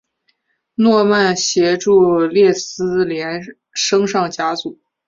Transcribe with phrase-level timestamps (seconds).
[0.73, 3.39] 诺曼协助列斯联
[3.71, 4.79] 升上甲组。